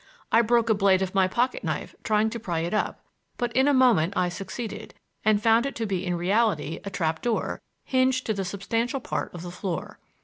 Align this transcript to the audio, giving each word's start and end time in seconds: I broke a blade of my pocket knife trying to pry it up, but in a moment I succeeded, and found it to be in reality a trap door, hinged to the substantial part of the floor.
I 0.31 0.41
broke 0.41 0.67
a 0.71 0.73
blade 0.73 1.03
of 1.03 1.13
my 1.13 1.27
pocket 1.27 1.63
knife 1.63 1.93
trying 2.03 2.31
to 2.31 2.39
pry 2.39 2.61
it 2.61 2.73
up, 2.73 3.05
but 3.37 3.55
in 3.55 3.67
a 3.67 3.71
moment 3.71 4.15
I 4.17 4.29
succeeded, 4.29 4.95
and 5.23 5.39
found 5.43 5.67
it 5.67 5.75
to 5.75 5.85
be 5.85 6.07
in 6.07 6.15
reality 6.17 6.79
a 6.83 6.89
trap 6.89 7.21
door, 7.21 7.61
hinged 7.85 8.25
to 8.25 8.33
the 8.33 8.43
substantial 8.43 8.99
part 8.99 9.31
of 9.31 9.43
the 9.43 9.51
floor. 9.51 9.99